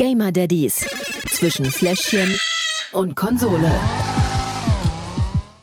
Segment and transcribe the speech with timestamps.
[0.00, 0.88] Gamer Daddies
[1.28, 2.34] zwischen Fläschchen
[2.92, 3.70] und Konsole.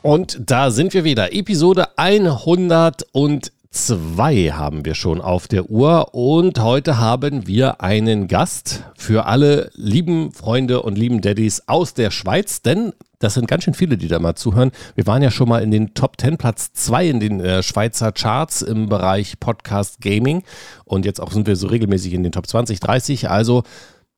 [0.03, 1.33] Und da sind wir wieder.
[1.33, 6.13] Episode 102 haben wir schon auf der Uhr.
[6.13, 12.11] Und heute haben wir einen Gast für alle lieben Freunde und lieben Daddies aus der
[12.11, 12.61] Schweiz.
[12.61, 14.69] Denn das sind ganz schön viele, die da mal zuhören.
[14.93, 18.11] Wir waren ja schon mal in den Top 10, Platz 2 in den äh, Schweizer
[18.11, 20.43] Charts im Bereich Podcast Gaming.
[20.85, 23.31] Und jetzt auch sind wir so regelmäßig in den Top 20, 30.
[23.31, 23.63] Also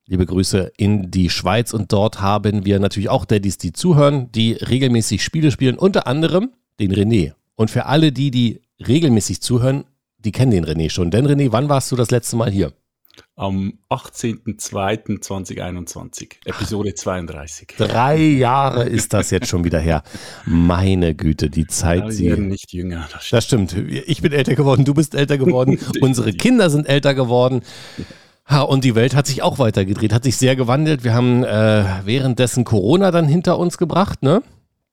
[0.09, 1.73] liebe Grüße in die Schweiz.
[1.73, 5.77] Und dort haben wir natürlich auch Daddies, die zuhören, die regelmäßig Spiele spielen.
[5.77, 7.33] Unter anderem den René.
[7.55, 9.85] Und für alle die, die regelmäßig zuhören,
[10.17, 11.11] die kennen den René schon.
[11.11, 12.73] Denn René, wann warst du das letzte Mal hier?
[13.35, 17.69] am 18.02.2021, Episode 32.
[17.77, 20.03] Drei Jahre ist das jetzt schon wieder her.
[20.45, 22.03] Meine Güte, die Zeit.
[22.03, 23.07] Ja, sie werden nicht jünger.
[23.11, 23.71] Das stimmt.
[23.71, 24.07] das stimmt.
[24.07, 27.61] Ich bin älter geworden, du bist älter geworden, unsere Kinder sind älter geworden.
[28.49, 31.03] Ha, und die Welt hat sich auch weitergedreht, hat sich sehr gewandelt.
[31.03, 34.41] Wir haben äh, währenddessen Corona dann hinter uns gebracht, ne?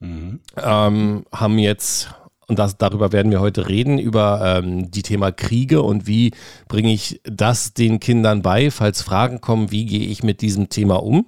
[0.01, 0.41] Mhm.
[0.57, 2.11] Ähm, haben jetzt
[2.49, 6.33] und das, darüber werden wir heute reden, über ähm, die Thema Kriege und wie
[6.69, 11.03] bringe ich das den Kindern bei, falls Fragen kommen, wie gehe ich mit diesem Thema
[11.03, 11.27] um.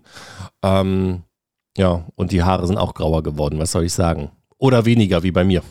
[0.62, 1.24] Ähm,
[1.76, 4.30] ja, und die Haare sind auch grauer geworden, was soll ich sagen?
[4.58, 5.62] Oder weniger, wie bei mir.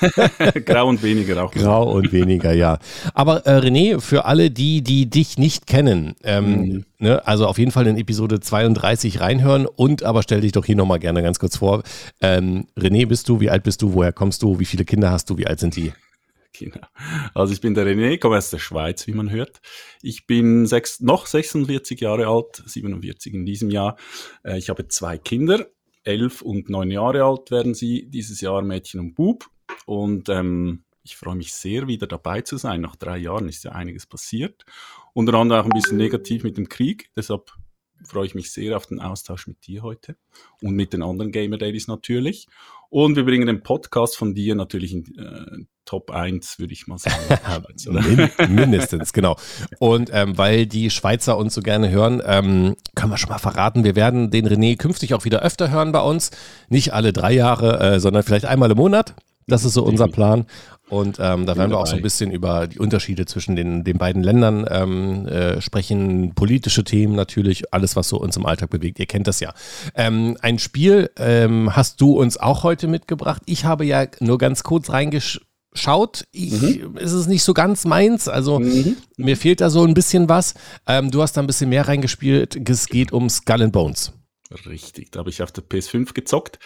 [0.64, 1.52] Grau und weniger auch.
[1.52, 2.78] Grau und weniger, ja.
[3.12, 6.84] Aber äh, René, für alle die, die dich nicht kennen, ähm, mhm.
[6.98, 10.76] ne, also auf jeden Fall in Episode 32 reinhören und aber stell dich doch hier
[10.76, 11.82] nochmal gerne ganz kurz vor.
[12.20, 15.28] Ähm, René, bist du, wie alt bist du, woher kommst du, wie viele Kinder hast
[15.30, 15.92] du, wie alt sind die?
[16.58, 16.86] Genau.
[17.34, 19.60] Also ich bin der René, komme aus der Schweiz, wie man hört.
[20.02, 23.96] Ich bin sechs, noch 46 Jahre alt, 47 in diesem Jahr.
[24.44, 25.66] Äh, ich habe zwei Kinder,
[26.10, 29.48] elf und neun Jahre alt werden sie dieses Jahr, Mädchen und Bub.
[29.86, 32.80] Und ähm, ich freue mich sehr, wieder dabei zu sein.
[32.80, 34.64] Nach drei Jahren ist ja einiges passiert.
[35.12, 37.10] Unter anderem auch ein bisschen negativ mit dem Krieg.
[37.16, 37.52] Deshalb
[38.04, 40.16] freue ich mich sehr auf den Austausch mit dir heute
[40.62, 42.46] und mit den anderen Gamer Dailies natürlich.
[42.88, 46.98] Und wir bringen den Podcast von dir natürlich in äh, Top 1, würde ich mal
[46.98, 47.16] sagen.
[47.90, 49.34] Min mindestens, genau.
[49.80, 53.82] Und ähm, weil die Schweizer uns so gerne hören, ähm, können wir schon mal verraten,
[53.82, 56.30] wir werden den René künftig auch wieder öfter hören bei uns.
[56.68, 59.16] Nicht alle drei Jahre, äh, sondern vielleicht einmal im Monat.
[59.48, 60.46] Das ist so unser Plan.
[60.88, 63.98] Und ähm, da werden wir auch so ein bisschen über die Unterschiede zwischen den, den
[63.98, 69.00] beiden Ländern ähm, äh, sprechen, politische Themen natürlich, alles, was so uns im Alltag bewegt.
[69.00, 69.52] Ihr kennt das ja.
[69.96, 73.42] Ähm, ein Spiel ähm, hast du uns auch heute mitgebracht.
[73.46, 74.90] Ich habe ja nur ganz kurz
[75.70, 76.24] reingeschaut.
[76.32, 76.96] Ich, mhm.
[76.96, 78.28] ist es nicht so ganz meins.
[78.28, 78.96] Also mhm.
[79.16, 80.54] mir fehlt da so ein bisschen was.
[80.86, 82.68] Ähm, du hast da ein bisschen mehr reingespielt.
[82.68, 84.12] Es geht um Skull and Bones.
[84.66, 86.58] Richtig, da habe ich auf der PS5 gezockt.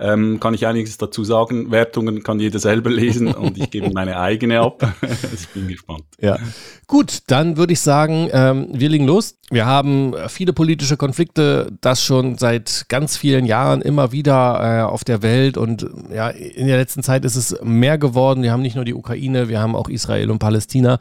[0.00, 1.70] Ähm, kann ich einiges dazu sagen.
[1.70, 4.82] Wertungen kann jeder selber lesen und ich gebe meine eigene ab.
[5.34, 6.04] ich bin gespannt.
[6.20, 6.38] Ja.
[6.86, 9.36] Gut, dann würde ich sagen, ähm, wir legen los.
[9.50, 15.04] Wir haben viele politische Konflikte, das schon seit ganz vielen Jahren immer wieder äh, auf
[15.04, 18.42] der Welt und ja, in der letzten Zeit ist es mehr geworden.
[18.42, 20.98] Wir haben nicht nur die Ukraine, wir haben auch Israel und Palästina.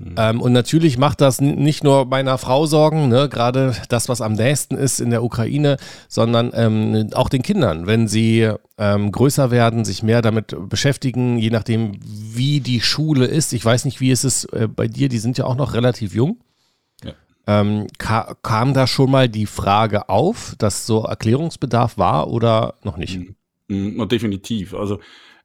[0.00, 0.14] Mhm.
[0.16, 4.32] Ähm, und natürlich macht das nicht nur meiner Frau Sorgen, ne, gerade das, was am
[4.32, 5.76] nächsten ist in der Ukraine,
[6.08, 11.50] sondern ähm, auch den Kindern, wenn sie ähm, größer werden, sich mehr damit beschäftigen, je
[11.50, 13.52] nachdem, wie die Schule ist.
[13.52, 16.14] Ich weiß nicht, wie ist es äh, bei dir, die sind ja auch noch relativ
[16.14, 16.38] jung.
[17.46, 22.96] Ähm, ka kam da schon mal die Frage auf, dass so Erklärungsbedarf war oder noch
[22.96, 23.18] nicht?
[23.18, 23.34] Mhm.
[23.70, 24.74] Mhm, definitiv.
[24.74, 25.00] Also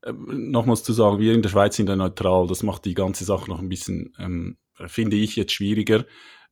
[0.05, 2.47] ähm, nochmals zu sagen, wir in der Schweiz sind ja neutral.
[2.47, 4.57] Das macht die ganze Sache noch ein bisschen, ähm,
[4.87, 6.05] finde ich jetzt schwieriger,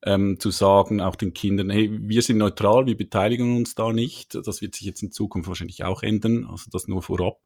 [0.05, 4.35] ähm, zu sagen, auch den Kindern, hey, wir sind neutral, wir beteiligen uns da nicht.
[4.35, 7.39] Das wird sich jetzt in Zukunft wahrscheinlich auch ändern, also das nur vorab.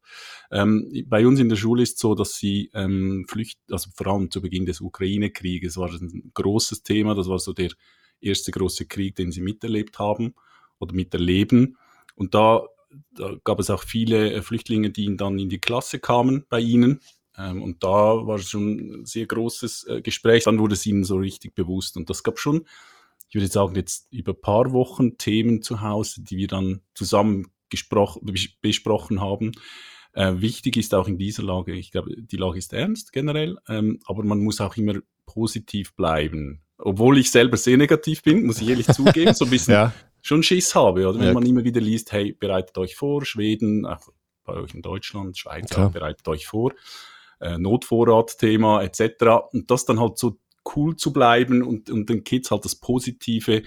[0.50, 4.30] Ähm, bei uns in der Schule ist so, dass sie ähm, flüchten, also vor allem
[4.30, 7.70] zu Beginn des Ukraine-Krieges war das ein großes Thema, das war so der
[8.20, 10.34] erste große Krieg, den sie miterlebt haben
[10.80, 11.76] oder miterleben.
[12.16, 12.66] Und da
[13.12, 17.00] da gab es auch viele äh, Flüchtlinge, die dann in die Klasse kamen bei ihnen.
[17.36, 20.44] Ähm, und da war es schon ein sehr großes äh, Gespräch.
[20.44, 21.96] Dann wurde es ihnen so richtig bewusst.
[21.96, 22.66] Und das gab schon,
[23.28, 27.48] ich würde sagen, jetzt über ein paar Wochen Themen zu Hause, die wir dann zusammen
[28.60, 29.52] besprochen haben.
[30.12, 34.00] Äh, wichtig ist auch in dieser Lage, ich glaube, die Lage ist ernst generell, ähm,
[34.06, 34.94] aber man muss auch immer
[35.26, 36.62] positiv bleiben.
[36.78, 39.92] Obwohl ich selber sehr negativ bin, muss ich ehrlich zugeben, so ein bisschen ja
[40.28, 41.18] schon Schiss habe, oder?
[41.18, 41.32] Wenn ja.
[41.32, 44.08] man immer wieder liest, hey, bereitet euch vor, Schweden, auch
[44.44, 46.72] bei euch in Deutschland, Schweiz, auch, bereitet euch vor,
[47.40, 49.50] äh, Notvorrat-Thema etc.
[49.52, 50.38] Und das dann halt so
[50.76, 53.62] cool zu bleiben und, und den Kids halt das Positive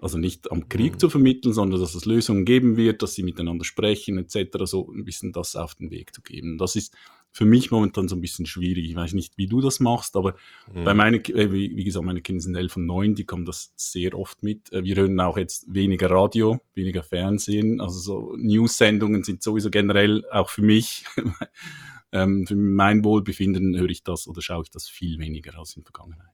[0.00, 0.98] Also nicht am Krieg mhm.
[0.98, 4.58] zu vermitteln, sondern dass es Lösungen geben wird, dass sie miteinander sprechen etc.
[4.64, 6.58] So ein bisschen das auf den Weg zu geben.
[6.58, 6.94] Das ist
[7.32, 8.84] für mich momentan so ein bisschen schwierig.
[8.84, 10.34] Ich weiß nicht, wie du das machst, aber
[10.72, 10.84] mhm.
[10.84, 13.72] bei meinen, äh, wie, wie, gesagt, meine Kinder sind elf und neun, die kommen das
[13.74, 14.70] sehr oft mit.
[14.72, 17.80] Äh, wir hören auch jetzt weniger Radio, weniger Fernsehen.
[17.80, 21.06] Also so News-Sendungen sind sowieso generell auch für mich,
[22.12, 25.82] ähm, für mein Wohlbefinden höre ich das oder schaue ich das viel weniger als in
[25.82, 26.28] der Vergangenheit.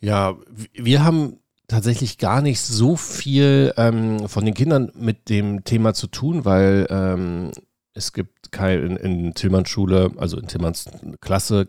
[0.00, 0.38] Ja,
[0.74, 6.08] wir haben tatsächlich gar nicht so viel ähm, von den Kindern mit dem Thema zu
[6.08, 7.52] tun, weil ähm,
[7.94, 10.86] es gibt kein, in, in Tillmanns Schule, also in Tillmanns
[11.20, 11.68] Klasse,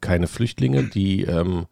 [0.00, 1.66] keine Flüchtlinge, die ähm,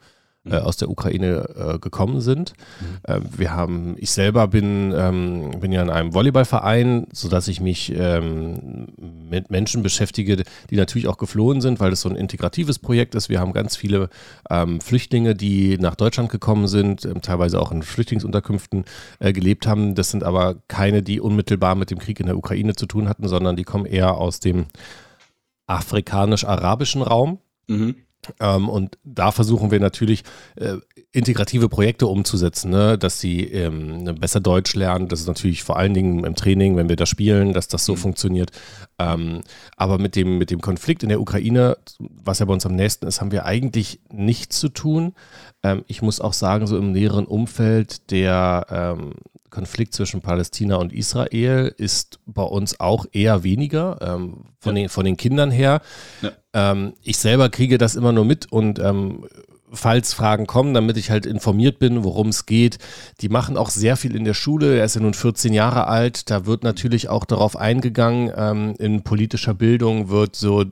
[0.51, 2.55] äh, aus der Ukraine äh, gekommen sind.
[2.81, 2.87] Mhm.
[3.03, 7.93] Äh, wir haben, ich selber bin, ähm, bin ja in einem Volleyballverein, sodass ich mich
[7.95, 8.89] ähm,
[9.31, 13.29] mit Menschen beschäftige, die natürlich auch geflohen sind, weil das so ein integratives Projekt ist.
[13.29, 14.09] Wir haben ganz viele
[14.51, 18.85] ähm, Flüchtlinge, die nach Deutschland gekommen sind, ähm, teilweise auch in Flüchtlingsunterkünften
[19.19, 19.95] äh, gelebt haben.
[19.95, 23.29] Das sind aber keine, die unmittelbar mit dem Krieg in der Ukraine zu tun hatten,
[23.29, 24.67] sondern die kommen eher aus dem
[25.67, 27.39] afrikanisch-arabischen Raum.
[27.69, 27.97] Mhm.
[28.41, 30.23] Ähm, und da versuchen wir natürlich
[30.57, 30.77] äh,
[31.13, 32.99] integrative Projekte umzusetzen, ne?
[32.99, 35.09] dass sie ähm, besser Deutsch lernen.
[35.09, 37.93] Das ist natürlich vor allen Dingen im Training, wenn wir da spielen, dass das so
[37.95, 37.99] mhm.
[37.99, 38.51] funktioniert.
[38.99, 39.41] Ähm,
[39.77, 43.07] aber mit dem, mit dem Konflikt in der Ukraine, was ja bei uns am nächsten
[43.07, 45.15] ist, haben wir eigentlich nichts zu tun.
[45.63, 49.15] Ähm, ich muss auch sagen, so im näheren Umfeld der ähm,
[49.51, 54.83] Konflikt zwischen Palästina und Israel ist bei uns auch eher weniger ähm, von, ja.
[54.83, 55.81] den, von den Kindern her.
[56.23, 56.33] Ja.
[56.59, 59.25] Ähm, ich selber kriege das immer nur mit und ähm,
[59.71, 62.79] falls Fragen kommen, damit ich halt informiert bin, worum es geht.
[63.21, 64.79] Die machen auch sehr viel in der Schule.
[64.79, 66.31] Er ist ja nun 14 Jahre alt.
[66.31, 68.33] Da wird natürlich auch darauf eingegangen.
[68.35, 70.65] Ähm, in politischer Bildung wird so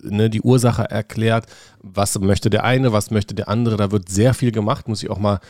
[0.00, 1.46] ne, die Ursache erklärt.
[1.82, 3.76] Was möchte der eine, was möchte der andere.
[3.76, 5.40] Da wird sehr viel gemacht, muss ich auch mal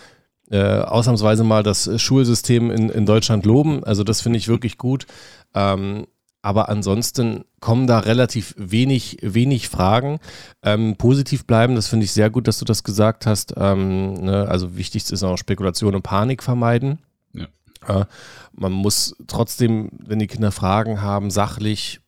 [0.51, 3.85] äh, ausnahmsweise mal das Schulsystem in, in Deutschland loben.
[3.85, 5.07] Also das finde ich wirklich gut.
[5.55, 6.07] Ähm,
[6.45, 10.19] aber ansonsten kommen da relativ wenig, wenig Fragen.
[10.63, 13.55] Ähm, positiv bleiben, das finde ich sehr gut, dass du das gesagt hast.
[13.57, 14.47] Ähm, ne?
[14.47, 16.99] Also wichtig ist auch Spekulation und Panik vermeiden.
[17.33, 17.47] Ja.
[17.89, 18.05] Äh,
[18.53, 22.01] man muss trotzdem, wenn die Kinder Fragen haben, sachlich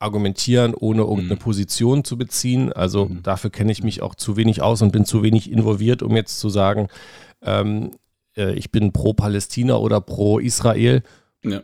[0.00, 1.38] argumentieren, ohne irgendeine mhm.
[1.38, 2.72] Position zu beziehen.
[2.72, 3.22] Also mhm.
[3.22, 6.40] dafür kenne ich mich auch zu wenig aus und bin zu wenig involviert, um jetzt
[6.40, 6.88] zu sagen,
[7.40, 7.92] ähm,
[8.36, 11.04] äh, ich bin pro Palästina oder pro Israel
[11.44, 11.62] ja.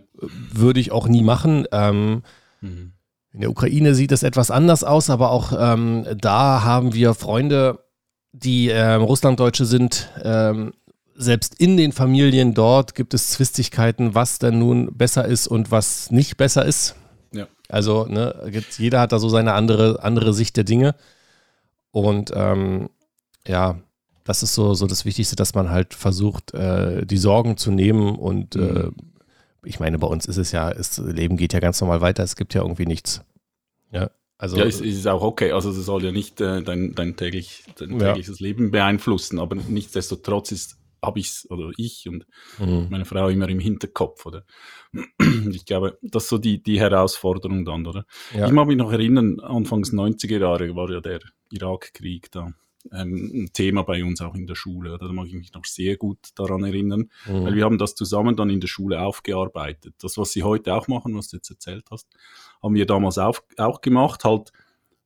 [0.52, 1.66] Würde ich auch nie machen.
[1.72, 2.22] Ähm,
[2.60, 2.92] mhm.
[3.32, 7.84] In der Ukraine sieht es etwas anders aus, aber auch ähm, da haben wir Freunde,
[8.32, 10.10] die ähm, Russlanddeutsche sind.
[10.22, 10.72] Ähm,
[11.14, 16.10] selbst in den Familien dort gibt es Zwistigkeiten, was denn nun besser ist und was
[16.10, 16.96] nicht besser ist.
[17.32, 17.46] Ja.
[17.68, 20.94] Also ne, jeder hat da so seine andere, andere Sicht der Dinge.
[21.92, 22.88] Und ähm,
[23.46, 23.78] ja,
[24.24, 28.16] das ist so, so das Wichtigste, dass man halt versucht, äh, die Sorgen zu nehmen
[28.16, 28.76] und äh, mhm.
[28.76, 28.90] äh,
[29.64, 32.36] ich meine, bei uns ist es ja, das Leben geht ja ganz normal weiter, es
[32.36, 33.22] gibt ja irgendwie nichts.
[33.92, 34.56] Ja, also.
[34.56, 35.52] Ja, es ist auch okay.
[35.52, 40.52] Also, es soll ja nicht äh, dein, dein, täglich, dein tägliches Leben beeinflussen, aber nichtsdestotrotz
[40.52, 42.26] ist, habe ich es, oder ich und
[42.58, 42.88] mhm.
[42.90, 44.44] meine Frau immer im Hinterkopf, oder?
[45.52, 48.04] Ich glaube, das ist so die, die Herausforderung dann, oder?
[48.34, 48.46] Ja.
[48.46, 51.20] Ich mag mich noch erinnern, Anfangs 90er Jahre war ja der
[51.50, 52.52] Irakkrieg da
[52.92, 54.96] ähm, ein Thema bei uns auch in der Schule.
[54.98, 57.44] Da mag ich mich noch sehr gut daran erinnern, mhm.
[57.44, 59.94] weil wir haben das zusammen dann in der Schule aufgearbeitet.
[60.00, 62.08] Das, was Sie heute auch machen, was du jetzt erzählt hast,
[62.62, 64.52] haben wir damals auf, auch gemacht, halt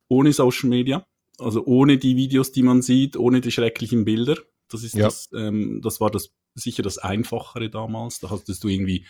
[0.09, 1.07] ohne Social Media,
[1.39, 4.37] also ohne die Videos, die man sieht, ohne die schrecklichen Bilder.
[4.69, 5.05] Das ist ja.
[5.05, 8.21] das, ähm, das war das sicher das Einfachere damals.
[8.21, 9.07] Da hattest du irgendwie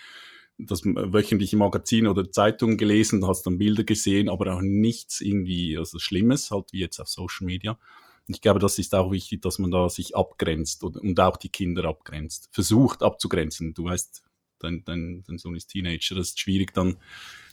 [0.57, 5.77] das wöchentliche Magazin oder Zeitung gelesen, da hast dann Bilder gesehen, aber auch nichts irgendwie
[5.77, 7.79] also Schlimmes, halt wie jetzt auf Social Media.
[8.27, 11.51] Ich glaube, das ist auch wichtig, dass man da sich abgrenzt und, und auch die
[11.51, 12.49] Kinder abgrenzt.
[12.53, 13.75] Versucht abzugrenzen.
[13.75, 14.23] Du weißt,
[14.59, 16.97] dein, dein, dein Sohn ist Teenager, das ist schwierig dann,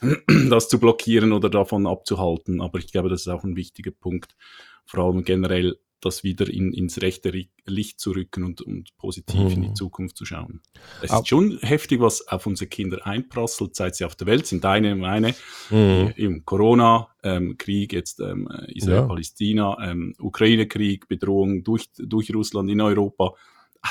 [0.50, 2.62] das zu blockieren oder davon abzuhalten.
[2.62, 4.36] Aber ich glaube, das ist auch ein wichtiger Punkt.
[4.86, 7.31] Vor allem generell das wieder in, ins rechte
[7.65, 9.51] Licht zu rücken und, und positiv mhm.
[9.51, 9.75] in die mhm.
[9.75, 10.62] Zukunft zu schauen.
[11.01, 14.63] Es ist schon heftig, was auf unsere Kinder einprasselt, seit sie auf der Welt sind.
[14.63, 15.36] Deine, meine,
[15.70, 16.13] mhm.
[16.15, 19.91] im Corona, ähm, Krieg, jetzt ähm, Israel-Palästina, ja.
[19.91, 23.34] ähm, Ukraine-Krieg, Bedrohung durch, durch Russland in Europa.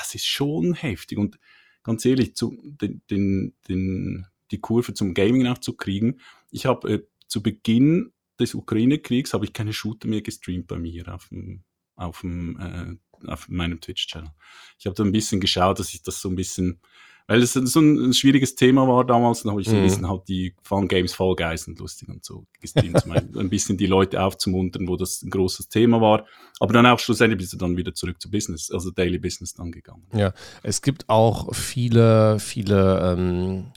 [0.03, 1.39] Es ist schon heftig und
[1.83, 6.21] ganz ehrlich, zu, den, den, den, die Kurve zum Gaming auch zu kriegen.
[6.51, 11.15] Ich habe äh, zu Beginn des Ukraine-Kriegs habe ich keine Shooter mehr gestreamt bei mir
[11.15, 11.63] auf dem
[12.01, 14.31] auf, dem, äh, auf meinem Twitch-Channel.
[14.79, 16.81] Ich habe da ein bisschen geschaut, dass ich das so ein bisschen,
[17.27, 19.85] weil es so ein, ein, schwieriges Thema war damals, dann habe ich so ein mhm.
[19.85, 23.87] bisschen halt die Fun Games Fall Guys und lustig und so gestreamt, ein bisschen die
[23.87, 26.27] Leute aufzumuntern, wo das ein großes Thema war.
[26.59, 29.71] Aber dann auch schlussendlich bist du dann wieder zurück zu Business, also Daily Business dann
[29.71, 30.07] gegangen.
[30.13, 33.73] Ja, es gibt auch viele, viele ähm,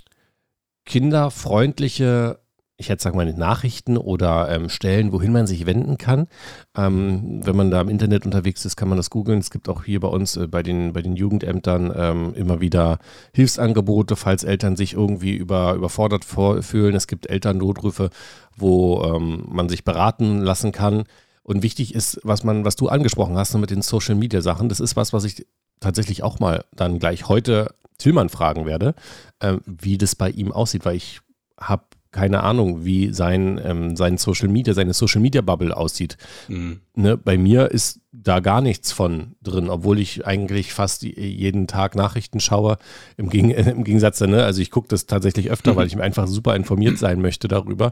[0.85, 2.42] kinderfreundliche
[2.77, 6.27] ich hätte sagen mal Nachrichten oder ähm, Stellen, wohin man sich wenden kann.
[6.75, 9.39] Ähm, wenn man da im Internet unterwegs ist, kann man das googeln.
[9.39, 12.97] Es gibt auch hier bei uns äh, bei, den, bei den Jugendämtern ähm, immer wieder
[13.33, 16.95] Hilfsangebote, falls Eltern sich irgendwie über, überfordert fühlen.
[16.95, 18.09] Es gibt Elternnotrüfe,
[18.57, 21.03] wo ähm, man sich beraten lassen kann.
[21.43, 24.79] Und wichtig ist, was man, was du angesprochen hast mit den Social Media Sachen, das
[24.79, 25.45] ist was, was ich
[25.79, 28.95] tatsächlich auch mal dann gleich heute Tillmann fragen werde,
[29.39, 31.19] äh, wie das bei ihm aussieht, weil ich
[31.59, 36.17] habe keine Ahnung, wie sein, ähm, sein Social Media, seine Social Media Bubble aussieht.
[36.47, 36.79] Mhm.
[36.95, 41.95] Ne, bei mir ist da gar nichts von drin, obwohl ich eigentlich fast jeden Tag
[41.95, 42.77] Nachrichten schaue.
[43.17, 45.75] Im, Geg im Gegensatz, ne, also ich gucke das tatsächlich öfter, mhm.
[45.77, 47.91] weil ich mir einfach super informiert sein möchte darüber.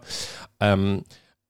[0.62, 1.04] Ähm,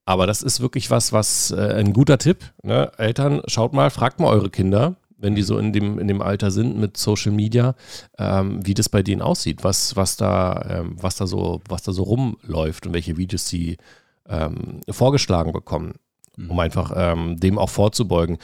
[0.05, 2.39] aber das ist wirklich was, was äh, ein guter Tipp.
[2.63, 2.91] Ne?
[2.97, 6.51] Eltern, schaut mal, fragt mal eure Kinder, wenn die so in dem, in dem Alter
[6.51, 7.75] sind mit Social Media,
[8.17, 11.93] ähm, wie das bei denen aussieht, was, was, da, ähm, was, da so, was da
[11.93, 13.77] so rumläuft und welche Videos sie
[14.27, 15.93] ähm, vorgeschlagen bekommen,
[16.37, 16.59] um mhm.
[16.59, 18.37] einfach ähm, dem auch vorzubeugen.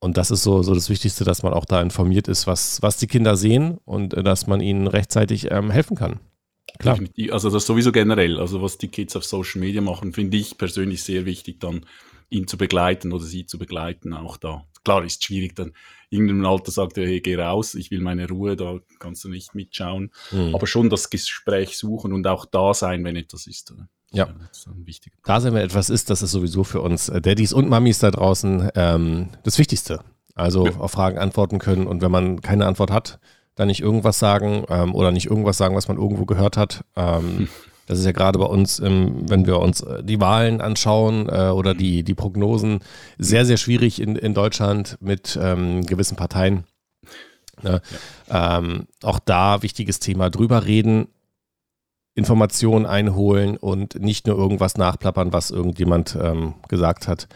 [0.00, 2.96] Und das ist so, so das Wichtigste, dass man auch da informiert ist, was, was
[2.96, 6.20] die Kinder sehen und äh, dass man ihnen rechtzeitig ähm, helfen kann.
[6.78, 6.98] Klar.
[7.30, 11.02] Also das sowieso generell, also was die Kids auf Social Media machen, finde ich persönlich
[11.02, 11.86] sehr wichtig, dann
[12.30, 14.64] ihn zu begleiten oder sie zu begleiten, auch da.
[14.84, 15.72] Klar, ist schwierig, dann
[16.10, 19.54] irgendeinem Alter sagt er, hey, geh raus, ich will meine Ruhe, da kannst du nicht
[19.54, 20.10] mitschauen.
[20.30, 20.54] Mhm.
[20.54, 23.74] Aber schon das Gespräch suchen und auch da sein, wenn etwas ist.
[24.12, 27.54] Ja, das ist da sind wir etwas ist, das ist sowieso für uns äh, Daddys
[27.54, 30.00] und Mamis da draußen ähm, das Wichtigste.
[30.34, 30.76] Also ja.
[30.76, 33.20] auf Fragen antworten können und wenn man keine Antwort hat,
[33.54, 36.84] dann nicht irgendwas sagen ähm, oder nicht irgendwas sagen, was man irgendwo gehört hat.
[36.94, 37.48] Ähm,
[37.92, 41.50] Das ist ja gerade bei uns, ähm, wenn wir uns äh, die Wahlen anschauen äh,
[41.50, 42.80] oder die, die Prognosen,
[43.18, 46.64] sehr, sehr schwierig in, in Deutschland mit ähm, gewissen Parteien.
[47.62, 47.82] Ne?
[48.30, 48.58] Ja.
[48.58, 51.08] Ähm, auch da wichtiges Thema drüber reden,
[52.14, 57.28] Informationen einholen und nicht nur irgendwas nachplappern, was irgendjemand ähm, gesagt hat,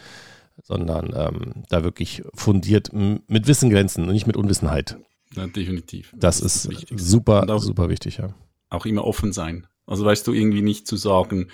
[0.62, 4.96] sondern ähm, da wirklich fundiert mit Wissen glänzen und nicht mit Unwissenheit.
[5.34, 6.14] Ja, definitiv.
[6.16, 8.30] Das, das ist, ist super, super wichtig, ja.
[8.70, 9.66] Auch immer offen sein.
[9.86, 11.48] Also weißt du, irgendwie nicht zu sagen,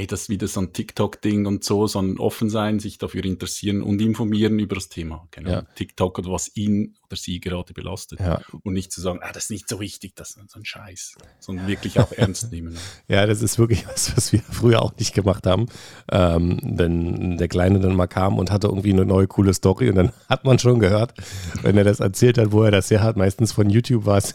[0.00, 3.82] hey, das ist wieder so ein TikTok-Ding und so, sondern offen sein, sich dafür interessieren
[3.82, 5.28] und informieren über das Thema.
[5.30, 5.50] Genau.
[5.50, 5.62] Ja.
[5.74, 8.20] TikTok oder was ihn oder sie gerade belastet.
[8.20, 8.40] Ja.
[8.62, 11.16] Und nicht zu sagen, ah, das ist nicht so wichtig, das ist so ein Scheiß,
[11.38, 12.76] sondern wirklich auch ernst nehmen.
[13.08, 15.66] Ja, das ist wirklich was, was wir früher auch nicht gemacht haben.
[16.12, 19.96] Ähm, wenn der Kleine dann mal kam und hatte irgendwie eine neue coole Story und
[19.96, 21.14] dann hat man schon gehört,
[21.62, 24.34] wenn er das erzählt hat, wo er das her hat, meistens von YouTube war es.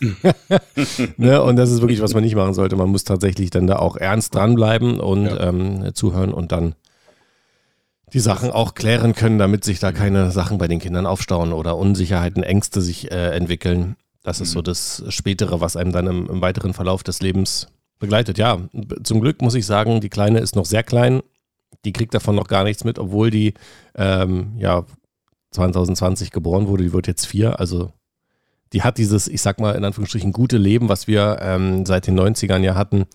[1.18, 1.42] ne?
[1.42, 2.76] Und das ist wirklich, was man nicht machen sollte.
[2.76, 5.50] Man muss tatsächlich dann da auch ernst dranbleiben und ja.
[5.50, 5.55] ähm,
[5.94, 6.76] zuhören und dann
[8.14, 11.78] die Sachen auch klären können, damit sich da keine Sachen bei den Kindern aufstauen oder
[11.78, 13.96] Unsicherheiten, Ängste sich äh, entwickeln.
[14.24, 14.64] Das ist so mhm.
[14.64, 17.68] das Spätere, was einem dann im, im, weiteren Verlauf des Lebens
[18.00, 18.38] begleitet.
[18.38, 18.60] Ja,
[19.04, 21.22] zum Glück muss ich sagen, die Kleine ist noch sehr klein.
[21.84, 23.54] Die kriegt davon noch gar nichts mit, obwohl die
[23.96, 24.86] ähm, ja
[25.52, 26.84] 2020 geboren wurde.
[26.84, 27.60] Die wird jetzt vier.
[27.60, 27.92] Also
[28.74, 32.20] die hat dieses, ich sag mal in Anführungsstrichen, gute Leben, was wir ähm, seit den
[32.20, 33.06] 90ern ja hatten,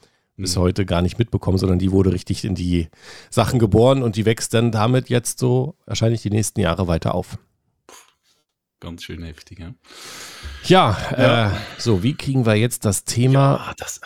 [0.40, 2.88] bis heute gar nicht mitbekommen, sondern die wurde richtig in die
[3.30, 7.38] Sachen geboren und die wächst dann damit jetzt so wahrscheinlich die nächsten Jahre weiter auf.
[8.80, 9.74] Ganz schön heftig, ja.
[10.64, 11.48] Ja, ja.
[11.48, 13.66] Äh, so, wie kriegen wir jetzt das Thema?
[13.66, 14.00] Ja, das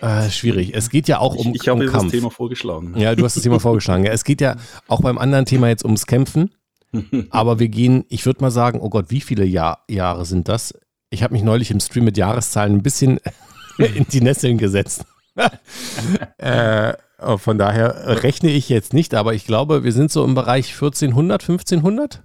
[0.00, 0.74] äh, schwierig.
[0.74, 2.98] Es geht ja auch um Ich, ich habe um das Thema vorgeschlagen.
[2.98, 4.04] Ja, du hast das Thema vorgeschlagen.
[4.04, 4.56] Ja, es geht ja
[4.88, 6.50] auch beim anderen Thema jetzt ums Kämpfen.
[7.30, 10.74] Aber wir gehen, ich würde mal sagen, oh Gott, wie viele Jahr, Jahre sind das?
[11.10, 13.20] Ich habe mich neulich im Stream mit Jahreszahlen ein bisschen
[13.78, 15.04] in die Nesseln gesetzt.
[16.38, 16.94] äh,
[17.38, 21.42] von daher rechne ich jetzt nicht, aber ich glaube, wir sind so im Bereich 1400,
[21.42, 22.22] 1500.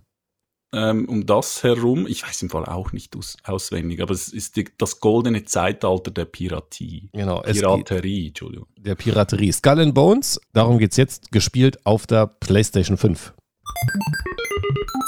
[0.74, 4.56] Ähm, um das herum, ich weiß im Fall auch nicht aus, auswendig, aber es ist
[4.56, 7.10] die, das goldene Zeitalter der Piratie.
[7.12, 7.42] Genau.
[7.42, 8.68] Piraterie, Entschuldigung.
[8.78, 9.52] Der Piraterie.
[9.52, 13.34] Skull and Bones, darum geht es jetzt, gespielt auf der PlayStation 5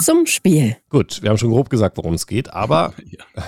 [0.04, 0.76] zum Spiel.
[0.90, 2.92] Gut, wir haben schon grob gesagt, worum es geht, aber.
[3.06, 3.44] Ja.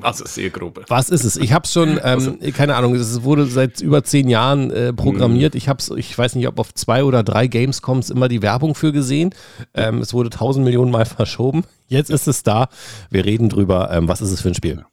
[0.00, 0.84] Also sehr grob.
[0.88, 1.36] Was ist es?
[1.36, 4.92] Ich habe es schon, ähm, also, keine Ahnung, es wurde seit über zehn Jahren äh,
[4.92, 5.54] programmiert.
[5.54, 5.58] Mhm.
[5.58, 8.74] Ich habe es, ich weiß nicht, ob auf zwei oder drei Gamescoms immer die Werbung
[8.74, 9.34] für gesehen.
[9.74, 11.64] Ähm, es wurde tausend Millionen Mal verschoben.
[11.86, 12.68] Jetzt ist es da.
[13.10, 13.90] Wir reden drüber.
[13.92, 14.84] Ähm, was ist es für ein Spiel?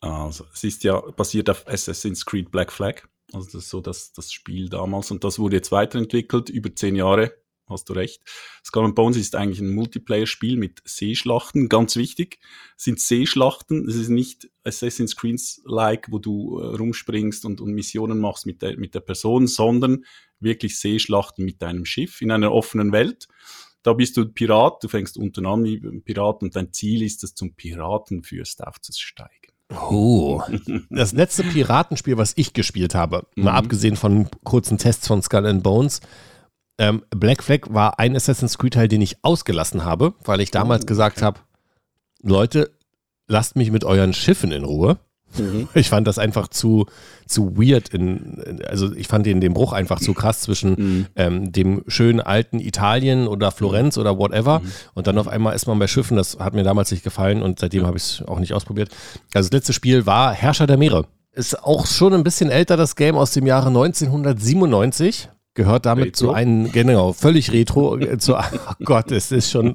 [0.00, 3.02] Also, es ist ja basiert auf Assassin's Creed Black Flag.
[3.32, 5.10] Also, das ist so das, das Spiel damals.
[5.10, 7.32] Und das wurde jetzt weiterentwickelt über zehn Jahre
[7.70, 8.20] hast du recht.
[8.64, 11.68] Skull and Bones ist eigentlich ein Multiplayer-Spiel mit Seeschlachten.
[11.68, 12.38] Ganz wichtig
[12.76, 13.88] sind Seeschlachten.
[13.88, 18.76] Es ist nicht Assassin's Creed-like, wo du äh, rumspringst und, und Missionen machst mit der,
[18.78, 20.04] mit der Person, sondern
[20.40, 23.28] wirklich Seeschlachten mit deinem Schiff in einer offenen Welt.
[23.82, 27.34] Da bist du Pirat, du fängst unten an wie Pirat und dein Ziel ist es,
[27.34, 29.40] zum Piratenfürst aufzusteigen.
[29.70, 30.42] Oh.
[30.90, 33.44] Das letzte Piratenspiel, was ich gespielt habe, mhm.
[33.44, 36.00] mal abgesehen von kurzen Tests von Skull and Bones,
[36.80, 40.86] ähm, Black Flag war ein Assassin's Creed-Teil, den ich ausgelassen habe, weil ich damals oh,
[40.86, 41.38] gesagt habe,
[42.22, 42.70] Leute,
[43.28, 44.98] lasst mich mit euren Schiffen in Ruhe.
[45.38, 45.68] Mhm.
[45.74, 46.86] Ich fand das einfach zu,
[47.26, 47.90] zu weird.
[47.90, 51.06] In, also ich fand den, den Bruch einfach zu krass zwischen mhm.
[51.16, 54.72] ähm, dem schönen alten Italien oder Florenz oder whatever mhm.
[54.94, 56.16] und dann auf einmal ist man bei Schiffen.
[56.16, 58.88] Das hat mir damals nicht gefallen und seitdem habe ich es auch nicht ausprobiert.
[59.34, 61.04] Also das letzte Spiel war Herrscher der Meere.
[61.32, 65.28] Ist auch schon ein bisschen älter, das Game aus dem Jahre 1997
[65.60, 66.18] gehört damit retro.
[66.18, 69.74] zu einem, genau, völlig retro, äh, zu, oh Gott, es ist schon,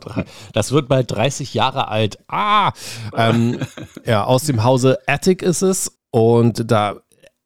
[0.51, 2.17] das wird bald 30 Jahre alt.
[2.27, 2.71] Ah!
[3.15, 3.59] Ähm,
[4.05, 6.95] ja, aus dem Hause Attic ist es und da,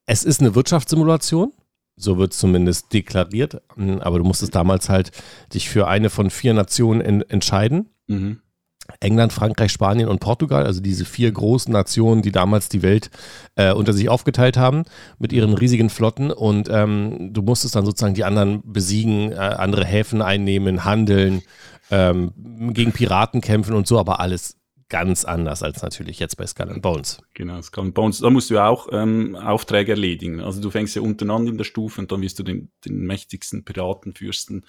[0.05, 1.51] es ist eine Wirtschaftssimulation.
[1.97, 3.61] So wird es zumindest deklariert.
[3.75, 5.11] Aber du musstest damals halt
[5.53, 7.89] dich für eine von vier Nationen en entscheiden.
[8.07, 8.39] Mhm.
[8.99, 13.09] England, Frankreich, Spanien und Portugal, also diese vier großen Nationen, die damals die Welt
[13.55, 14.83] äh, unter sich aufgeteilt haben
[15.17, 16.31] mit ihren riesigen Flotten.
[16.31, 21.41] Und ähm, du musstest dann sozusagen die anderen besiegen, äh, andere Häfen einnehmen, handeln,
[21.91, 22.31] ähm,
[22.73, 26.81] gegen Piraten kämpfen und so, aber alles ganz anders als natürlich jetzt bei Skull and
[26.81, 27.21] Bones.
[27.35, 28.19] Genau, Skull and Bones.
[28.19, 30.41] Da musst du auch ähm, Aufträge erledigen.
[30.41, 33.63] Also du fängst ja untereinander in der Stufe und dann wirst du den, den mächtigsten
[33.63, 34.65] Piratenfürsten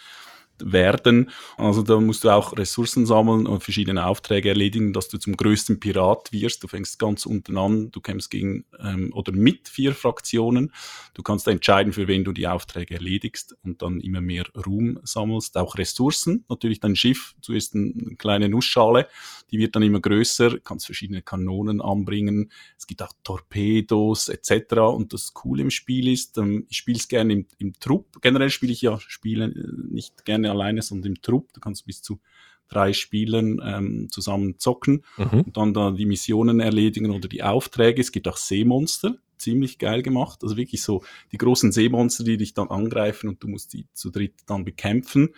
[0.65, 1.31] werden.
[1.57, 5.81] Also da musst du auch Ressourcen sammeln und verschiedene Aufträge erledigen, dass du zum größten
[5.81, 6.63] Pirat wirst.
[6.63, 10.73] Du fängst ganz unten an, du kämpfst gegen ähm, oder mit vier Fraktionen.
[11.15, 15.57] Du kannst entscheiden, für wen du die Aufträge erledigst und dann immer mehr Ruhm sammelst.
[15.57, 19.09] Auch Ressourcen, natürlich dein Schiff, zuerst eine kleine Nussschale,
[19.51, 22.51] die wird dann immer größer, kannst verschiedene Kanonen anbringen.
[22.79, 24.75] Es gibt auch Torpedos etc.
[24.79, 28.21] Und das Coole im Spiel ist, ähm, ich spiele es gerne im, im Trupp.
[28.21, 31.53] Generell spiele ich ja Spiele äh, nicht gerne alleine, sondern im Trupp.
[31.53, 32.21] Du kannst bis zu
[32.69, 35.41] drei Spielern ähm, zusammen zocken mhm.
[35.41, 38.01] und dann da die Missionen erledigen oder die Aufträge.
[38.01, 40.41] Es gibt auch Seemonster, ziemlich geil gemacht.
[40.43, 41.03] Also wirklich so
[41.33, 45.35] die großen Seemonster, die dich dann angreifen und du musst die zu dritt dann bekämpfen.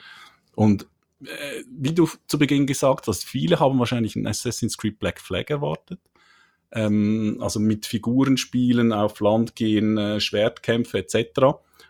[0.55, 0.87] Und
[1.25, 5.49] äh, wie du zu Beginn gesagt hast, viele haben wahrscheinlich ein Assassin's Creed Black Flag
[5.49, 6.01] erwartet.
[6.71, 11.41] Ähm, also mit Figuren spielen, auf Land gehen, äh, Schwertkämpfe etc.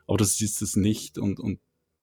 [0.06, 1.18] Aber das ist es nicht.
[1.18, 1.58] Und, und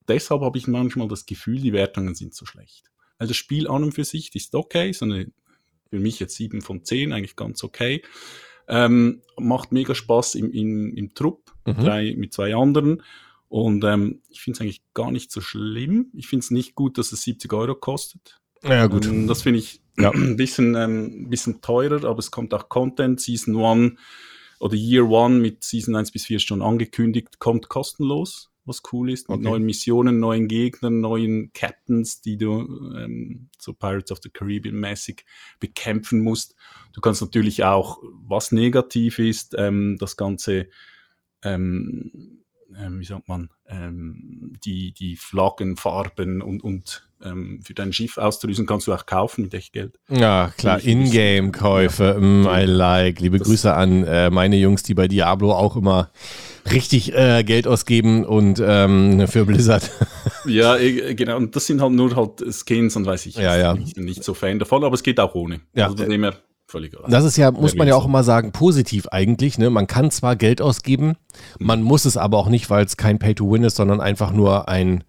[0.09, 2.91] deshalb habe ich manchmal das Gefühl, die Wertungen sind so schlecht.
[3.17, 5.31] Weil das Spiel an und für sich ist okay, so eine,
[5.89, 8.01] für mich jetzt sieben von zehn, eigentlich ganz okay.
[8.67, 11.77] Ähm, macht mega Spaß im, im, im Trupp, mhm.
[11.77, 13.03] drei, mit zwei anderen.
[13.47, 16.11] Und ähm, ich finde es eigentlich gar nicht so schlimm.
[16.13, 18.39] Ich finde es nicht gut, dass es 70 Euro kostet.
[18.63, 19.07] Ja, gut.
[19.07, 20.11] Ähm, das finde ich ja.
[20.13, 23.19] ein bisschen, ähm, bisschen teurer, aber es kommt auch Content.
[23.19, 23.93] Season 1
[24.59, 29.27] oder Year 1 mit Season 1 bis 4 schon angekündigt, kommt kostenlos, was cool ist,
[29.27, 29.49] mit okay.
[29.49, 35.25] neuen Missionen, neuen Gegnern, neuen Captains, die du ähm, so Pirates of the Caribbean mäßig
[35.59, 36.55] bekämpfen musst.
[36.93, 40.69] Du kannst natürlich auch, was negativ ist, ähm, das Ganze
[41.43, 42.39] ähm,
[42.77, 48.17] ähm, wie sagt man, ähm, die, die Flaggen, Farben und, und ähm, für dein Schiff
[48.17, 49.99] auszulösen, kannst du auch kaufen mit Echtgeld.
[50.09, 53.19] Ja, klar, Ingame-Käufe, mm, I like.
[53.19, 56.09] Liebe das Grüße an äh, meine Jungs, die bei Diablo auch immer
[56.71, 59.89] richtig äh, Geld ausgeben und ähm, für Blizzard.
[60.45, 61.37] ja, äh, genau.
[61.37, 63.35] Und das sind halt nur halt Skins und weiß ich.
[63.35, 63.75] Ja, ja.
[63.75, 65.61] Ich bin nicht so Fan davon, aber es geht auch ohne.
[65.73, 65.87] Ja.
[65.87, 66.33] Also her
[66.69, 69.57] völlig Das ist ja, muss man ja auch immer sagen, positiv eigentlich.
[69.57, 69.69] Ne?
[69.69, 71.15] Man kann zwar Geld ausgeben,
[71.57, 75.03] man muss es aber auch nicht, weil es kein Pay-to-Win ist, sondern einfach nur ein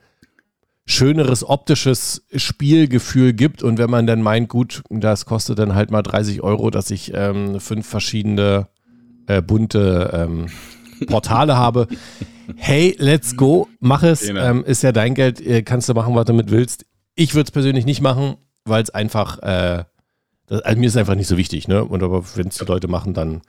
[0.90, 3.62] schöneres optisches Spielgefühl gibt.
[3.62, 7.12] Und wenn man dann meint, gut, das kostet dann halt mal 30 Euro, dass ich
[7.14, 8.68] ähm, fünf verschiedene
[9.26, 10.46] äh, bunte ähm,
[11.07, 11.87] Portale habe.
[12.57, 14.22] Hey, let's go, mach es.
[14.26, 14.40] Genau.
[14.42, 16.85] Ähm, ist ja dein Geld, äh, kannst du machen, was du damit willst.
[17.14, 19.85] Ich würde es persönlich nicht machen, weil es einfach äh,
[20.50, 21.85] das, also mir ist einfach nicht so wichtig, ne?
[21.85, 23.42] Und aber wenn es die Leute machen, dann.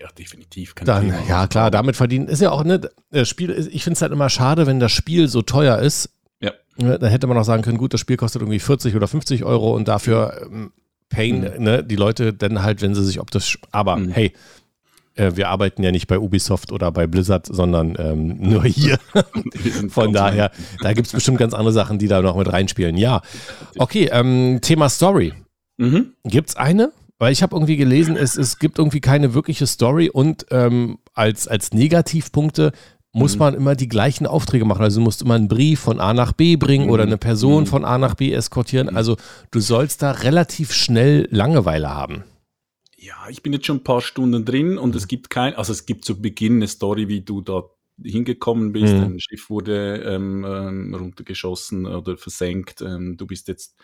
[0.00, 0.74] Ja, definitiv.
[0.74, 1.18] dann, Thema.
[1.28, 2.28] ja klar, damit verdienen.
[2.28, 2.80] Ist ja auch, ne,
[3.24, 6.10] Spiel, ich finde es halt immer schade, wenn das Spiel so teuer ist.
[6.76, 9.44] Ne, dann hätte man auch sagen können, gut, das Spiel kostet irgendwie 40 oder 50
[9.44, 10.72] Euro und dafür ähm,
[11.08, 11.62] Pain, mhm.
[11.62, 14.08] ne, die Leute dann halt, wenn sie sich optisch, aber mhm.
[14.10, 14.32] hey,
[15.14, 18.98] äh, wir arbeiten ja nicht bei Ubisoft oder bei Blizzard, sondern ähm, nur hier.
[19.88, 22.96] Von daher, da gibt es bestimmt ganz andere Sachen, die da noch mit reinspielen.
[22.96, 23.22] Ja.
[23.78, 25.32] Okay, ähm, Thema Story.
[25.76, 26.14] Mhm.
[26.24, 26.92] Gibt es eine?
[27.18, 31.46] Weil ich habe irgendwie gelesen, es, es gibt irgendwie keine wirkliche Story und ähm, als,
[31.46, 32.72] als Negativpunkte,
[33.14, 34.82] muss man immer die gleichen Aufträge machen.
[34.82, 37.84] Also du musst immer einen Brief von A nach B bringen oder eine Person von
[37.84, 38.94] A nach B eskortieren.
[38.94, 39.16] Also
[39.52, 42.24] du sollst da relativ schnell Langeweile haben.
[42.98, 45.86] Ja, ich bin jetzt schon ein paar Stunden drin und es gibt kein, also es
[45.86, 47.62] gibt zu Beginn eine Story, wie du da
[48.02, 48.94] hingekommen bist.
[48.94, 49.02] Mhm.
[49.02, 52.80] Ein Schiff wurde ähm, ähm, runtergeschossen oder versenkt.
[52.80, 53.76] Ähm, du bist jetzt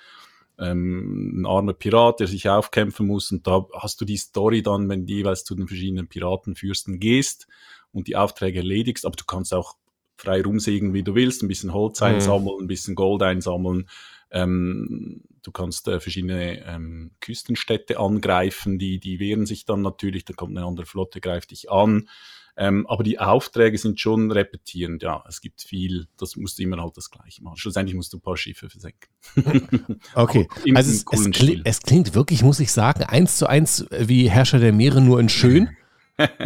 [0.61, 3.33] ähm, ein armer Pirat, der sich aufkämpfen muss.
[3.33, 7.47] Und da hast du die Story dann, wenn du jeweils zu den verschiedenen Piratenfürsten gehst
[7.93, 9.07] und die Aufträge erledigst.
[9.07, 9.77] Aber du kannst auch
[10.17, 12.07] frei rumsegeln, wie du willst, ein bisschen Holz Mhm.
[12.07, 13.89] einsammeln, ein bisschen Gold einsammeln.
[14.31, 20.35] Ähm, du kannst äh, verschiedene ähm, Küstenstädte angreifen, die, die wehren sich dann natürlich, da
[20.35, 22.09] kommt eine andere Flotte, greift dich an.
[22.57, 25.25] Ähm, aber die Aufträge sind schon repetierend, ja.
[25.27, 27.57] Es gibt viel, das musst du immer halt das Gleiche machen.
[27.57, 29.09] Schlussendlich musst du ein paar Schiffe versenken.
[30.15, 31.63] Okay, also es, es, Stil.
[31.65, 35.29] es klingt wirklich, muss ich sagen, eins zu eins wie Herrscher der Meere, nur in
[35.29, 35.71] schön.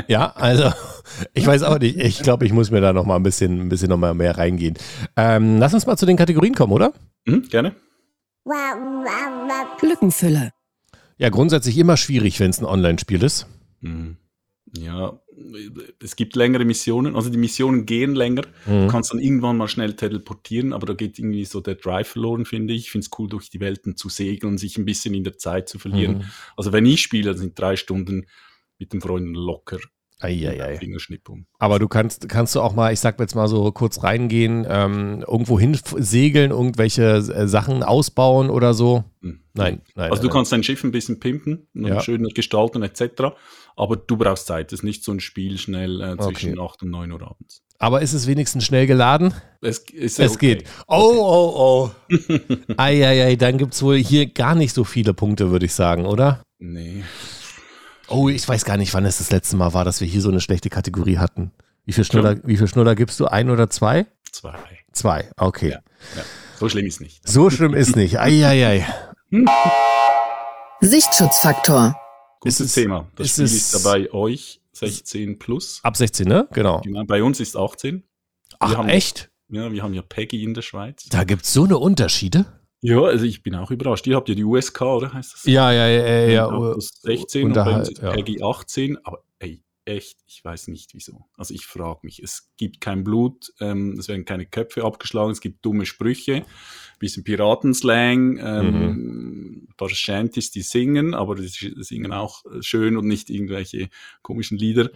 [0.08, 0.72] Ja, also
[1.34, 1.96] ich weiß auch nicht.
[1.96, 4.36] Ich glaube, ich muss mir da noch mal ein bisschen, ein bisschen noch mal mehr
[4.36, 4.74] reingehen.
[5.16, 6.92] Ähm, lass uns mal zu den Kategorien kommen, oder?
[7.26, 7.74] Hm, gerne.
[9.82, 10.52] Lückenfüller.
[11.16, 13.46] Ja, grundsätzlich immer schwierig, wenn es ein Online-Spiel ist.
[13.80, 14.16] Hm.
[14.76, 15.20] Ja,
[16.02, 18.42] es gibt längere Missionen, also die Missionen gehen länger.
[18.66, 22.44] Du kannst dann irgendwann mal schnell teleportieren, aber da geht irgendwie so der Drive verloren,
[22.44, 22.82] finde ich.
[22.82, 25.68] Ich finde es cool, durch die Welten zu segeln, sich ein bisschen in der Zeit
[25.68, 26.18] zu verlieren.
[26.18, 26.24] Mhm.
[26.56, 28.26] Also wenn ich spiele, dann sind drei Stunden
[28.78, 29.78] mit den Freunden locker.
[30.20, 30.76] Eieiei.
[30.78, 31.46] Fingerschnipp um.
[31.58, 35.24] Aber du kannst, kannst du auch mal, ich sag jetzt mal so kurz reingehen, ähm,
[35.26, 39.04] irgendwo hin segeln, irgendwelche äh, Sachen ausbauen oder so?
[39.22, 39.40] Hm.
[39.54, 40.10] Nein, nein.
[40.10, 40.34] Also du nein.
[40.36, 42.00] kannst dein Schiff ein bisschen pimpen, noch Ja.
[42.00, 43.34] schöner gestalten etc.
[43.76, 44.72] Aber du brauchst Zeit.
[44.72, 46.70] Das ist nicht so ein Spiel schnell äh, zwischen Okay.
[46.72, 47.62] 8 und 9 Uhr abends.
[47.78, 49.34] Aber ist es wenigstens schnell geladen?
[49.60, 50.56] Es, ist Es okay.
[50.56, 50.68] geht.
[50.86, 52.16] Oh, oh, oh.
[52.76, 56.42] Eieiei, dann gibt es wohl hier gar nicht so viele Punkte, würde ich sagen, oder?
[56.60, 57.02] Nee.
[58.08, 60.28] Oh, ich weiß gar nicht, wann es das letzte Mal war, dass wir hier so
[60.30, 61.52] eine schlechte Kategorie hatten.
[61.86, 63.26] Wie viel Schnuller, wie viel Schnuller gibst du?
[63.26, 64.06] Ein oder zwei?
[64.30, 64.54] Zwei.
[64.92, 65.70] Zwei, okay.
[65.70, 65.80] Ja.
[66.16, 66.22] Ja.
[66.58, 67.26] So schlimm ist nicht.
[67.28, 68.18] So schlimm ist nicht.
[68.18, 68.86] Eieiei.
[70.80, 71.94] Sichtschutzfaktor.
[72.40, 73.08] Gutes Ist es- Thema.
[73.16, 75.80] Das ist Spiel es- ist dabei euch 16 plus.
[75.82, 76.48] Ab 16, ne?
[76.52, 76.80] Genau.
[76.82, 78.02] Genau, bei uns ist 18.
[78.58, 79.30] Ach, haben, echt?
[79.48, 81.06] Ja, wir haben ja Peggy in der Schweiz.
[81.10, 82.46] Da gibt es so eine Unterschiede?
[82.86, 84.06] Ja, also ich bin auch überrascht.
[84.06, 85.44] Ihr habt ja die USK, oder heißt das?
[85.44, 86.28] Ja, ja, ja, ja.
[86.28, 86.46] ja.
[86.50, 88.10] Auch das 16 und uns ist ja.
[88.10, 88.98] Peggy 18.
[89.04, 91.24] Aber ey, echt, ich weiß nicht wieso.
[91.38, 95.40] Also ich frage mich, es gibt kein Blut, ähm, es werden keine Köpfe abgeschlagen, es
[95.40, 96.44] gibt dumme Sprüche,
[96.98, 99.68] bisschen Piratenslang, ähm, Mhm.
[99.70, 103.88] ein paar Shanties, die singen, aber die singen auch äh, schön und nicht irgendwelche
[104.20, 104.90] komischen Lieder.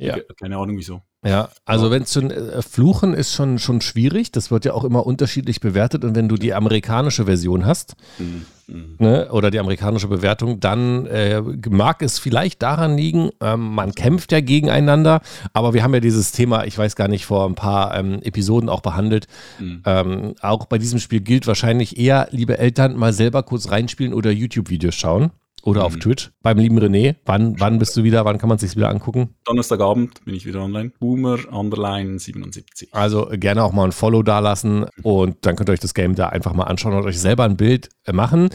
[0.00, 0.16] Ich Ja.
[0.40, 1.02] keine Ahnung wieso.
[1.26, 4.30] Ja, also wenn es schon äh, Fluchen ist schon, schon schwierig.
[4.30, 6.04] Das wird ja auch immer unterschiedlich bewertet.
[6.04, 8.44] Und wenn du die amerikanische Version hast, Mhm.
[8.66, 8.96] Mhm.
[8.98, 14.32] ne, oder die amerikanische Bewertung, dann äh, mag es vielleicht daran liegen, ähm, man kämpft
[14.32, 15.20] ja gegeneinander,
[15.52, 18.68] aber wir haben ja dieses Thema, ich weiß gar nicht, vor ein paar ähm, Episoden
[18.68, 19.26] auch behandelt.
[19.58, 19.82] Mhm.
[19.86, 24.30] Ähm, auch bei diesem Spiel gilt wahrscheinlich eher, liebe Eltern, mal selber kurz reinspielen oder
[24.30, 25.30] YouTube-Videos schauen.
[25.62, 26.00] Oder auf Mhm.
[26.00, 26.30] Twitch.
[26.42, 29.34] Beim lieben René, wann, wann bist du wieder, wann kann man sich wieder angucken?
[29.44, 30.90] Donnerstagabend bin ich wieder online.
[31.00, 32.88] Boomer Underline 77.
[32.92, 36.28] Also gerne auch mal ein Follow dalassen und dann könnt ihr euch das Game da
[36.28, 38.50] einfach mal anschauen und euch selber ein Bild äh, machen.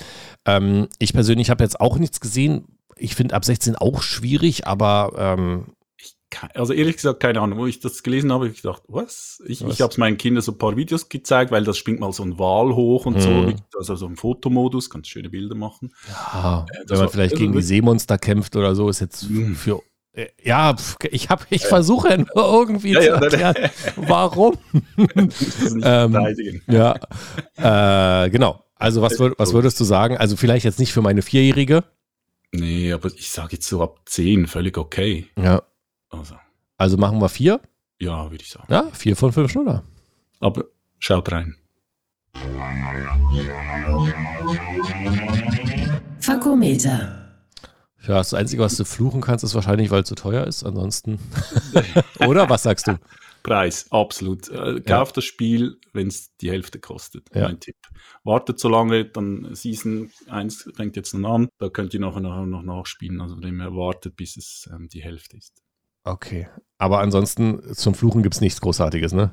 [0.45, 2.65] Ähm, ich persönlich habe jetzt auch nichts gesehen.
[2.95, 5.67] Ich finde ab 16 auch schwierig, aber ähm,
[6.53, 7.57] also ehrlich gesagt, keine Ahnung.
[7.59, 9.41] Wo ich das gelesen habe, habe ich gedacht, was?
[9.47, 9.73] Ich, Was?
[9.73, 12.23] ich habe es meinen Kindern so ein paar Videos gezeigt, weil das springt mal so
[12.23, 13.29] ein Wal hoch und so.
[13.29, 13.55] Mhm.
[13.77, 15.91] Also so im Fotomodus, ganz schöne Bilder machen.
[16.07, 19.55] ja, Äh, wenn man war- vielleicht gegen die Seemonster kämpft oder so, ist jetzt Mhm.
[19.55, 19.81] für.
[20.13, 20.75] äh, Ja,
[21.11, 24.57] ich, hab, ich versuche nur irgendwie Ja, zu ja, erklären, warum.
[25.83, 26.61] Ähm.
[26.67, 26.95] Ja,
[28.25, 28.63] äh, genau.
[28.75, 30.17] Also was, würd, was würdest du sagen?
[30.17, 31.83] Also vielleicht jetzt nicht für meine Vierjährige.
[32.51, 35.27] Nee, aber ich sage jetzt so ab 10, völlig okay.
[35.37, 35.61] Ja.
[36.09, 36.35] Also,
[36.77, 37.61] Also machen wir vier.
[37.99, 38.71] ja, würde ich sagen.
[38.71, 39.83] Ja, vier von fünf Schnuller.
[40.39, 40.65] Aber
[40.99, 41.55] schaut rein.
[46.19, 47.15] Fakometer.
[48.07, 50.63] Ja, das Einzige, was du fluchen kannst, ist wahrscheinlich, weil es zu teuer ist.
[50.63, 51.19] Ansonsten.
[52.25, 52.49] Oder?
[52.49, 52.97] Was sagst du?
[53.43, 54.49] Preis, absolut.
[54.49, 57.27] Äh, kauft das Spiel, wenn es die Hälfte kostet.
[57.33, 57.43] Ja.
[57.43, 57.75] Mein Tipp.
[58.23, 61.49] Wartet so lange, dann Season 1 fängt jetzt noch an.
[61.57, 63.21] Da könnt ihr nachher noch, noch nachspielen.
[63.21, 65.61] Also dem her wartet, bis es ähm, die Hälfte ist.
[66.09, 66.47] Okay.
[66.77, 69.31] Aber ansonsten zum Fluchen gibt es nichts Großartiges, ne?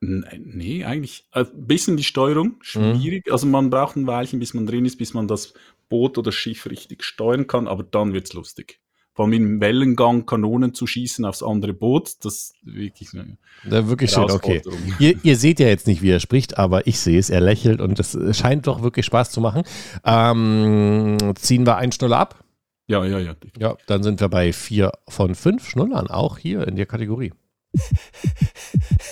[0.00, 3.32] Nee, eigentlich ein bisschen die Steuerung, schwierig.
[3.32, 5.54] Also man braucht ein Weilchen, bis man drin ist, bis man das
[5.88, 8.80] Boot oder Schiff richtig steuern kann, aber dann wird's lustig.
[9.14, 13.36] Vor allem im Wellengang Kanonen zu schießen aufs andere Boot, das ist wirklich eine
[13.68, 14.62] Ja, wirklich schön, okay.
[15.00, 17.28] Ihr, ihr seht ja jetzt nicht, wie er spricht, aber ich sehe es.
[17.28, 19.64] Er lächelt und es scheint doch wirklich Spaß zu machen.
[20.04, 22.44] Ähm, ziehen wir einen Schnuller ab?
[22.88, 23.36] Ja, ja, ja.
[23.58, 27.32] Ja, dann sind wir bei vier von fünf Schnullern, auch hier in der Kategorie.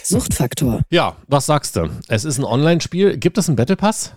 [0.03, 0.83] Suchtfaktor.
[0.91, 1.91] Ja, was sagst du?
[2.09, 3.17] Es ist ein Online-Spiel.
[3.19, 4.15] Gibt es einen Battle Pass?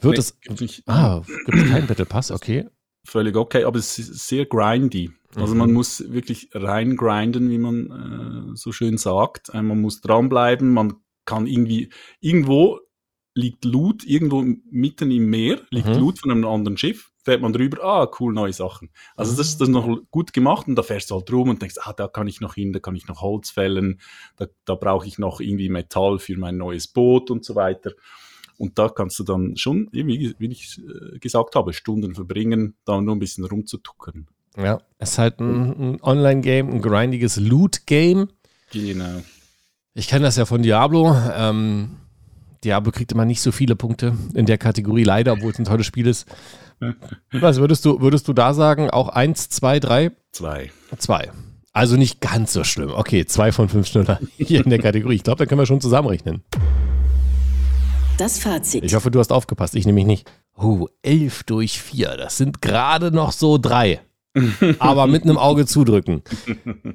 [0.00, 0.40] Wird Nee, es.
[0.40, 0.82] gibt's nicht.
[0.88, 2.30] Ah, gibt es keinen Battle Pass?
[2.30, 2.66] Okay.
[3.04, 5.10] Völlig okay, aber es ist sehr grindy.
[5.34, 5.58] Also Mhm.
[5.58, 9.50] man muss wirklich reingrinden, wie man äh, so schön sagt.
[9.50, 12.80] Äh, man muss dranbleiben, man kann irgendwie, irgendwo
[13.34, 15.94] liegt Loot, irgendwo mitten im Meer liegt Mhm.
[15.98, 18.88] Loot von einem anderen Schiff, fährt man drüber, ah, cool, neue Sachen.
[19.14, 21.74] Also das, das ist noch gut gemacht und da fährst du halt rum und denkst,
[21.82, 24.00] ah, da kann ich noch hin, da kann ich noch Holz fällen,
[24.36, 27.90] da, da brauche ich noch irgendwie Metall für mein neues Boot und so weiter.
[28.56, 32.98] Und da kannst du dann schon, wie, wie ich äh, gesagt habe, Stunden verbringen, da
[32.98, 34.26] nur ein bisschen rumzutuckern.
[34.56, 38.30] Ja, es ist halt ein, ein Online-Game, ein grindiges Loot-Game.
[38.72, 39.20] Genau.
[39.92, 41.14] Ich kenne das ja von Diablo.
[41.36, 41.98] Ähm,
[42.64, 45.86] Diablo kriegt immer nicht so viele Punkte in der Kategorie, leider, obwohl es ein tolles
[45.86, 46.26] Spiel ist.
[47.32, 48.90] Was würdest du, würdest du da sagen?
[48.90, 50.12] Auch eins, zwei, drei?
[50.32, 50.70] Zwei.
[50.98, 51.30] Zwei.
[51.72, 52.90] Also nicht ganz so schlimm.
[52.94, 55.16] Okay, zwei von fünf Schnuller hier in der Kategorie.
[55.16, 56.42] Ich glaube, da können wir schon zusammenrechnen.
[58.16, 58.84] Das Fazit.
[58.84, 59.76] Ich hoffe, du hast aufgepasst.
[59.76, 60.30] Ich nämlich nicht.
[60.56, 62.16] Oh, elf durch vier.
[62.16, 64.00] Das sind gerade noch so drei.
[64.80, 66.22] Aber mit einem Auge zudrücken.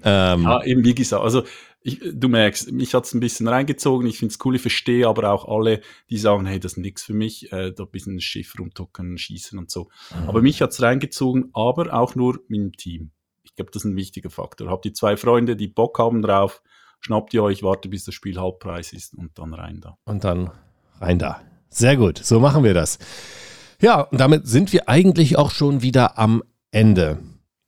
[0.05, 1.43] Ähm, Ja, eben wie gesagt, also
[1.83, 5.47] ich, du merkst, mich hat's ein bisschen reingezogen, ich find's cool, ich verstehe aber auch
[5.47, 9.17] alle, die sagen, hey, das ist nix für mich, äh, da ein bisschen Schiff rumtucken,
[9.17, 9.89] schießen und so.
[10.25, 13.11] Aber mich hat's reingezogen, aber auch nur mit dem Team.
[13.43, 14.69] Ich glaube, das ist ein wichtiger Faktor.
[14.69, 16.61] Habt ihr zwei Freunde, die Bock haben drauf,
[17.01, 19.97] schnappt ihr euch, wartet bis das Spiel Halbpreis ist und dann rein da.
[20.05, 20.51] Und dann
[21.01, 21.41] rein da.
[21.69, 22.97] Sehr gut, so machen wir das.
[23.81, 27.19] Ja, und damit sind wir eigentlich auch schon wieder am Ende.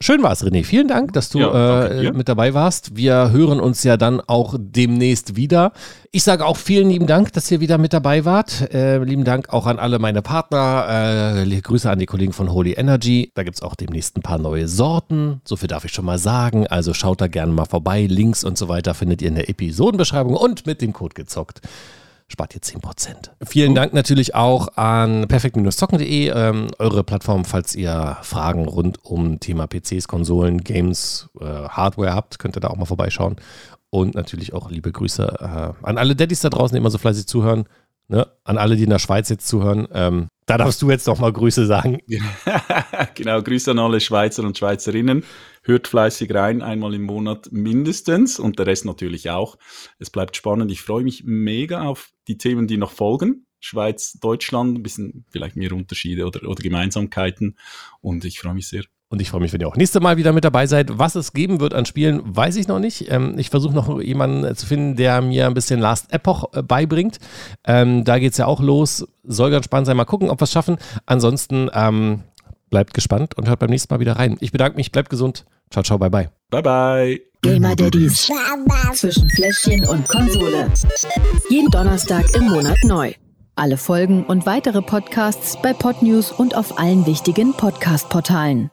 [0.04, 0.66] Schön war's, René.
[0.66, 2.98] Vielen Dank, dass du Ja, äh, mit dabei warst.
[2.98, 5.72] Wir hören uns ja dann auch demnächst wieder.
[6.12, 8.74] Ich sage auch vielen lieben Dank, dass ihr wieder mit dabei wart.
[8.74, 11.44] Äh, lieben Dank auch an alle meine Partner.
[11.46, 13.32] Äh, Grüße an die Kollegen von Holy Energy.
[13.36, 15.40] Da gibt's auch demnächst ein paar neue Sorten.
[15.46, 16.68] So viel darf ich schon mal sagen.
[16.68, 18.06] Also schaut da gerne mal vorbei.
[18.06, 21.62] Links und so weiter findet ihr in der Episodenbeschreibung und mit dem Code gezockt
[22.28, 23.32] spart ihr 10%.
[23.46, 29.68] Vielen Dank natürlich auch an perfekt-zocken.de, ähm, eure Plattform, falls ihr Fragen rund um Thema
[29.68, 33.36] PCs, Konsolen, Games, äh, Hardware habt, könnt ihr da auch mal vorbeischauen.
[33.90, 37.28] Und natürlich auch liebe Grüße äh, an alle Daddys da draußen, die immer so fleißig
[37.28, 37.66] zuhören.
[38.08, 38.28] Ne?
[38.44, 39.88] An alle, die in der Schweiz jetzt zuhören.
[39.94, 42.00] Ähm, da darfst du jetzt noch mal Grüße sagen.
[43.16, 45.24] genau, Grüße an alle Schweizer und Schweizerinnen.
[45.64, 49.58] Hört fleißig rein, einmal im Monat mindestens und der Rest natürlich auch.
[49.98, 50.72] Es bleibt spannend.
[50.72, 53.48] Ich freue mich mega auf die Themen, die noch folgen.
[53.60, 57.58] Schweiz, Deutschland, ein bisschen vielleicht mehr Unterschiede oder, oder Gemeinsamkeiten.
[58.00, 58.84] Und ich freue mich sehr.
[59.10, 60.98] Und ich freue mich, wenn ihr auch nächste Mal wieder mit dabei seid.
[60.98, 63.12] Was es geben wird an Spielen, weiß ich noch nicht.
[63.12, 66.64] Ähm, ich versuche noch jemanden äh, zu finden, der mir ein bisschen Last Epoch äh,
[66.64, 67.20] beibringt.
[67.66, 69.08] Ähm, da geht es ja auch los.
[69.24, 69.98] Soll ganz spannend sein.
[69.98, 70.78] Mal gucken, ob wir es schaffen.
[71.06, 72.24] Ansonsten ähm,
[72.72, 74.38] bleibt gespannt und hört beim nächsten Mal wieder rein.
[74.40, 75.46] Ich bedanke mich, bleibt gesund.
[75.70, 76.30] Ciao, ciao, bye, bye.
[76.50, 77.22] Bye, bye.
[77.42, 78.32] Gamer Daddies
[78.94, 80.72] zwischen Fläschchen und Konsole.
[81.50, 83.14] Jeden Donnerstag im Monat neu.
[83.56, 88.72] Alle Folgen und weitere Podcasts bei Podnews und auf allen wichtigen Podcast-Portalen.